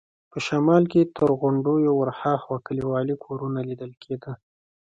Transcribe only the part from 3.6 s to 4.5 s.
لیدل کېده.